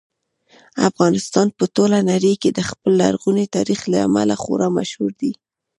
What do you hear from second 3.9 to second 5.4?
له امله خورا مشهور دی.